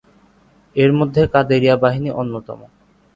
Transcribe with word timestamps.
এর 0.75 0.91
মধ্যে 0.99 1.21
কাদেরিয়া 1.33 1.75
বাহিনী 1.75 2.09
অন্যতম। 2.13 2.59